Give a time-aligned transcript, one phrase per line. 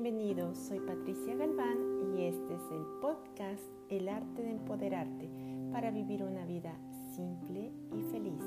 [0.00, 0.56] bienvenidos.
[0.56, 5.28] Soy Patricia Galván y este es el podcast El arte de empoderarte
[5.72, 6.78] para vivir una vida
[7.16, 8.40] simple y feliz.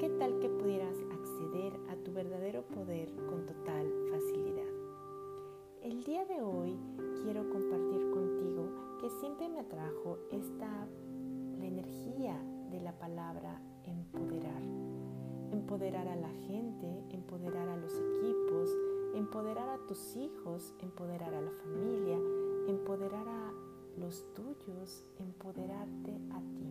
[0.00, 4.72] ¿Qué tal que pudieras acceder a tu verdadero poder con total facilidad?
[5.82, 6.78] El día de hoy
[7.22, 10.88] quiero compartir contigo que siempre me atrajo esta
[11.58, 12.40] la energía
[12.70, 14.62] de la palabra empoderar.
[15.52, 18.35] Empoderar a la gente, empoderar a los equipos,
[19.16, 22.18] empoderar a tus hijos, empoderar a la familia,
[22.68, 23.52] empoderar a
[23.98, 26.68] los tuyos, empoderarte a ti.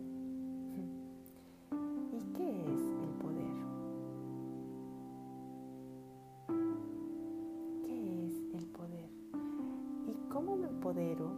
[2.12, 3.56] ¿Y qué es el poder?
[7.82, 9.10] ¿Qué es el poder?
[10.06, 11.32] ¿Y cómo me empodero?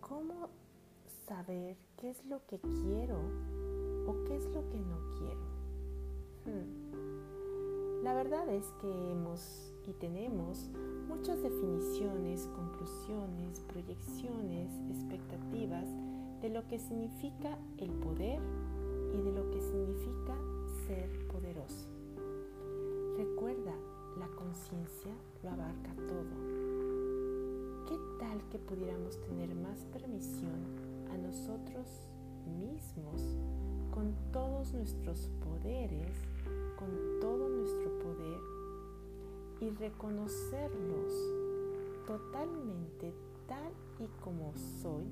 [0.00, 0.48] ¿Cómo
[1.28, 3.18] saber qué es lo que quiero
[4.06, 5.50] o qué es lo que no quiero?
[6.46, 7.09] Hmm.
[8.02, 10.70] La verdad es que hemos y tenemos
[11.06, 15.86] muchas definiciones, conclusiones, proyecciones, expectativas
[16.40, 18.40] de lo que significa el poder
[19.12, 20.34] y de lo que significa
[20.86, 21.88] ser poderoso.
[23.18, 23.74] Recuerda,
[24.18, 26.34] la conciencia lo abarca todo.
[27.86, 30.64] ¿Qué tal que pudiéramos tener más permisión
[31.12, 31.86] a nosotros
[32.58, 33.36] mismos
[33.90, 36.12] con todos nuestros poderes,
[36.78, 37.39] con todo
[39.60, 41.12] y reconocerlos
[42.06, 43.12] totalmente
[43.46, 45.04] tal y como soy,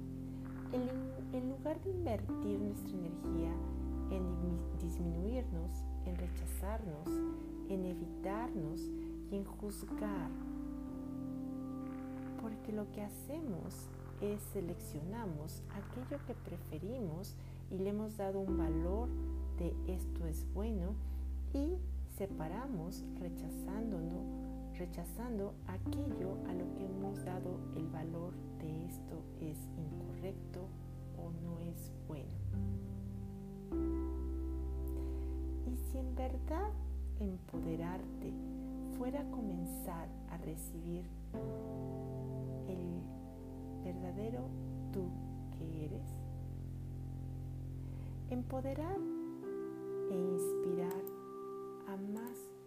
[0.73, 3.53] en, lugar de invertir nuestra energía
[4.11, 7.09] en disminuirnos, en rechazarnos,
[7.69, 8.81] en evitarnos
[9.31, 10.31] y en juzgar.
[12.41, 13.89] Porque lo que hacemos
[14.21, 17.35] es seleccionamos aquello que preferimos
[17.71, 19.09] y le hemos dado un valor
[19.59, 20.95] de esto es bueno
[21.53, 21.77] y
[22.17, 24.38] separamos rechazándonos,
[24.79, 30.69] rechazando aquello a lo que hemos dado el valor de esto es incorrecto
[31.17, 32.31] o no es bueno.
[35.67, 36.71] Y si en verdad
[37.19, 38.33] empoderarte
[38.97, 41.05] fuera a comenzar a recibir
[42.69, 43.03] el
[43.85, 44.49] verdadero
[44.93, 45.11] tú
[45.59, 46.07] que eres,
[48.31, 48.99] empoderar
[50.11, 51.03] e inspirar
[51.89, 52.58] a más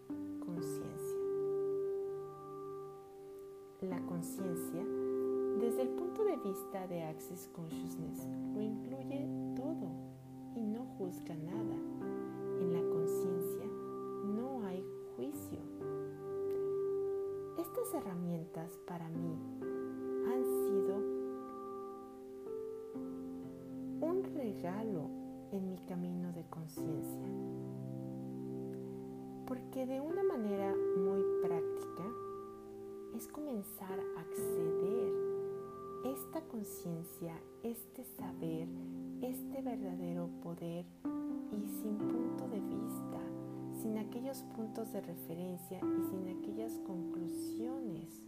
[4.21, 4.85] conciencia,
[5.59, 9.89] desde el punto de vista de Access Consciousness, lo incluye todo
[10.55, 11.75] y no juzga nada.
[12.59, 13.65] En la conciencia
[14.23, 15.57] no hay juicio.
[17.57, 19.39] Estas herramientas para mí
[20.27, 20.97] han sido
[24.01, 25.09] un regalo
[25.51, 27.27] en mi camino de conciencia.
[29.47, 31.10] Porque de una manera muy
[36.61, 38.67] este saber,
[39.23, 40.85] este verdadero poder
[41.51, 43.19] y sin punto de vista,
[43.81, 48.23] sin aquellos puntos de referencia y sin aquellas conclusiones.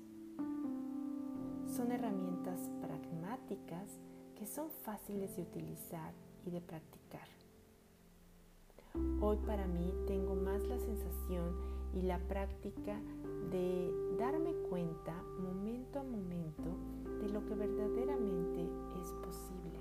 [1.76, 4.00] Son herramientas pragmáticas
[4.36, 6.14] que son fáciles de utilizar
[6.44, 7.28] y de practicar.
[9.22, 13.00] Hoy para mí tengo más la sensación y la práctica
[13.52, 16.70] de darme cuenta momento a momento
[17.22, 18.70] de lo que verdaderamente
[19.02, 19.80] es posible.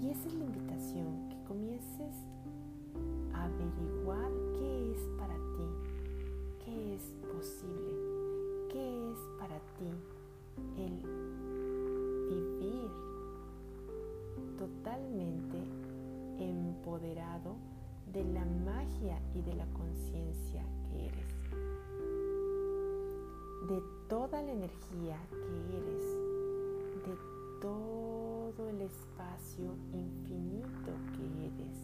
[0.00, 2.14] Y esa es la invitación, que comiences
[3.34, 4.77] a averiguar qué
[23.68, 26.04] de toda la energía que eres,
[27.06, 27.16] de
[27.60, 31.76] todo el espacio infinito que eres.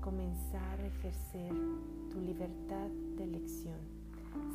[0.00, 1.52] Comenzar a ejercer
[2.10, 4.04] tu libertad de elección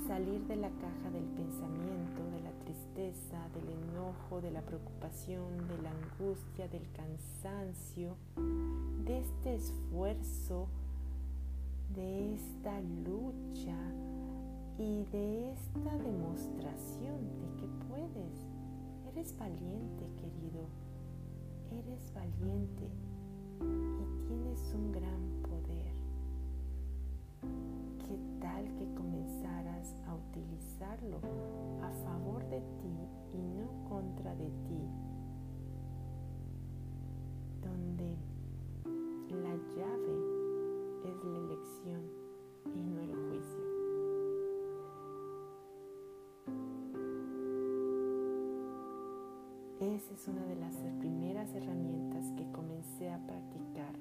[0.08, 5.82] salir de la caja del pensamiento, de la tristeza, del enojo, de la preocupación, de
[5.82, 8.16] la angustia, del cansancio,
[9.06, 10.68] de este esfuerzo,
[11.96, 13.78] de esta lucha
[14.78, 18.48] y de esta demostración de que puedes.
[19.08, 20.68] Eres valiente, querido.
[21.72, 22.90] Eres valiente
[23.62, 25.94] y tienes un gran poder.
[28.00, 31.20] ¿Qué tal que comenzaras a utilizarlo
[31.82, 32.98] a favor de ti
[33.34, 35.09] y no contra de ti?
[41.86, 43.70] y no el juicio.
[49.80, 53.96] Esa es una de las primeras herramientas que comencé a practicar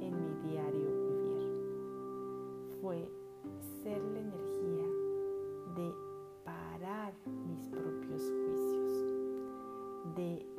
[0.00, 1.48] en mi diario vivir.
[2.80, 3.08] Fue
[3.82, 4.86] ser la energía
[5.74, 5.92] de
[6.44, 7.14] parar
[7.48, 8.92] mis propios juicios,
[10.14, 10.53] de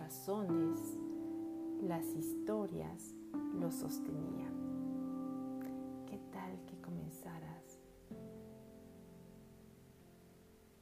[0.00, 0.80] razones,
[1.82, 3.14] las historias,
[3.60, 4.48] lo sostenía.
[6.06, 7.78] ¿Qué tal que comenzaras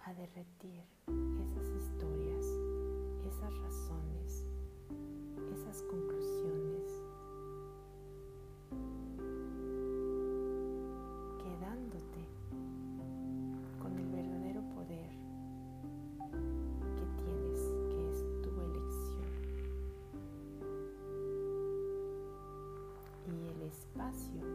[0.05, 0.85] a derretir
[1.43, 2.47] esas historias,
[3.27, 4.08] esas razones,
[24.19, 24.48] el